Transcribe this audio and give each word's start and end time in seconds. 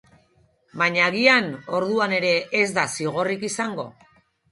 Baina 0.81 1.03
agian 1.07 1.49
orduan 1.79 2.15
ere 2.21 2.31
ez 2.61 2.65
da 2.79 2.87
zigorrik 3.03 3.45
izango. 3.49 3.87